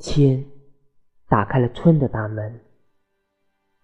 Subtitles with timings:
[0.00, 0.44] 天
[1.28, 2.60] 打开了春的大门，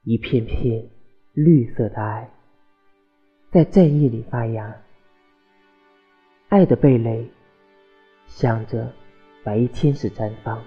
[0.04, 0.88] 一片片
[1.32, 2.30] 绿色的爱
[3.50, 4.76] 在战役里发芽，
[6.50, 7.28] 爱的蓓蕾
[8.28, 8.92] 向着
[9.42, 10.62] 白衣天使绽放。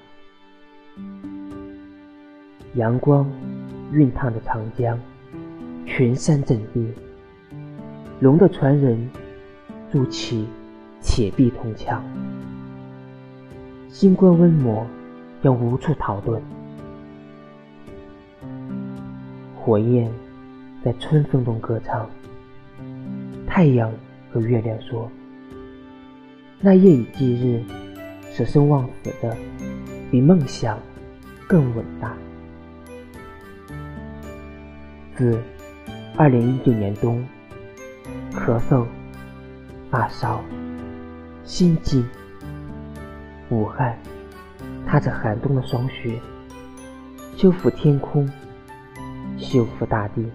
[2.73, 3.25] 阳光
[3.93, 4.99] 熨烫着长江，
[5.85, 6.93] 群山阵地，
[8.19, 9.09] 龙的传人
[9.89, 10.45] 筑起
[11.01, 12.03] 铁壁铜墙。
[13.87, 14.85] 星光温磨，
[15.47, 16.41] 要无处逃遁。
[19.55, 20.11] 火焰
[20.83, 22.09] 在春风中歌唱。
[23.47, 23.89] 太阳
[24.29, 25.09] 和月亮说
[26.59, 27.63] ：“那夜以继日、
[28.29, 29.37] 舍生忘死的，
[30.11, 30.77] 比梦想
[31.47, 32.13] 更伟大。”
[35.15, 35.41] 自
[36.17, 37.25] 二零一九年冬，
[38.33, 38.85] 咳嗽、
[39.89, 40.43] 发烧、
[41.45, 42.03] 心悸。
[43.49, 43.97] 武汉
[44.87, 46.17] 踏着寒冬的霜雪，
[47.35, 48.25] 修复天空，
[49.37, 50.25] 修复大地，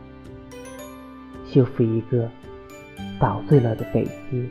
[1.46, 2.28] 修复一个
[3.18, 4.46] 捣碎了的北极。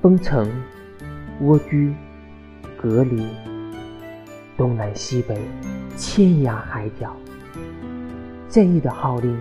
[0.00, 0.50] 封城、
[1.42, 1.94] 蜗居、
[2.80, 3.22] 隔离，
[4.56, 5.38] 东南西北，
[5.98, 7.14] 天涯海角，
[8.48, 9.38] 正义的号令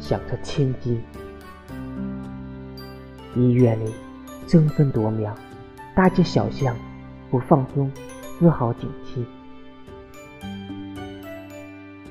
[0.00, 1.00] 响彻天际。
[3.36, 3.92] 医院里。
[4.48, 5.36] 争分夺秒，
[5.98, 6.76] 大街小巷
[7.28, 7.90] 不放松
[8.38, 9.24] 丝毫警惕。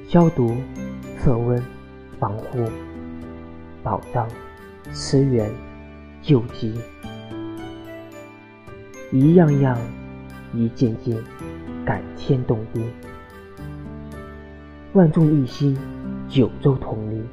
[0.09, 0.57] 消毒、
[1.17, 1.63] 测温、
[2.19, 2.69] 防护、
[3.81, 4.27] 保障、
[4.91, 5.49] 驰援、
[6.21, 6.77] 救急，
[9.13, 9.77] 一样样，
[10.53, 11.17] 一件件，
[11.85, 12.83] 感天动地。
[14.91, 15.77] 万众一心，
[16.27, 17.23] 九州同力，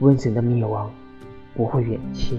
[0.00, 0.88] 瘟神的灭亡
[1.56, 2.38] 不会远期。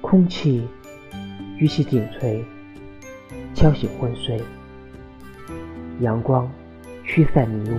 [0.00, 0.66] 空气
[1.58, 2.44] 举起顶吹，
[3.54, 4.40] 敲醒昏睡；
[6.00, 6.50] 阳光
[7.04, 7.76] 驱散迷雾，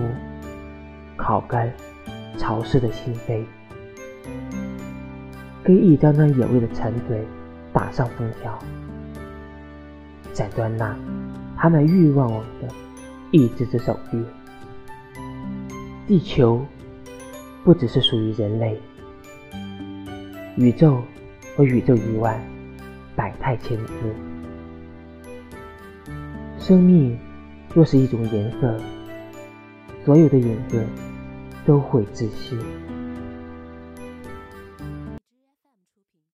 [1.16, 1.70] 烤干
[2.38, 3.44] 潮湿的心扉。
[5.64, 7.22] 给一张张野味的馋嘴
[7.72, 8.58] 打上封条，
[10.32, 10.96] 斩断那
[11.56, 12.68] 爬满欲望网的
[13.30, 14.24] 一只只手臂。
[16.06, 16.64] 地球
[17.64, 18.80] 不只是属于人类，
[20.56, 21.02] 宇宙。
[21.56, 22.40] 和宇宙以外，
[23.14, 23.92] 百态千姿。
[26.58, 27.18] 生命
[27.74, 28.80] 若是一种颜色，
[30.04, 30.84] 所有的影子
[31.66, 32.56] 都会窒息。